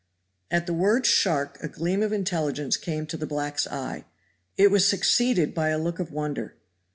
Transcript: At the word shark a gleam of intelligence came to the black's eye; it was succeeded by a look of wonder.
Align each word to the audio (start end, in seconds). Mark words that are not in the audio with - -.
At 0.49 0.65
the 0.65 0.73
word 0.73 1.05
shark 1.05 1.59
a 1.61 1.67
gleam 1.67 2.01
of 2.01 2.11
intelligence 2.11 2.75
came 2.75 3.05
to 3.05 3.17
the 3.17 3.27
black's 3.27 3.67
eye; 3.67 4.05
it 4.57 4.71
was 4.71 4.87
succeeded 4.87 5.53
by 5.53 5.67
a 5.69 5.77
look 5.77 5.99
of 5.99 6.11
wonder. 6.11 6.55